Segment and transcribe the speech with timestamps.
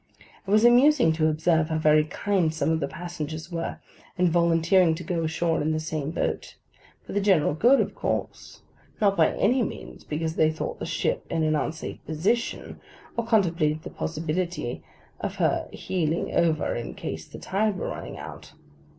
[0.47, 3.77] It was amusing to observe how very kind some of the passengers were,
[4.17, 6.55] in volunteering to go ashore in this same boat:
[7.05, 8.63] for the general good, of course:
[8.99, 12.81] not by any means because they thought the ship in an unsafe position,
[13.15, 14.81] or contemplated the possibility
[15.19, 18.53] of her heeling over in case the tide were running out.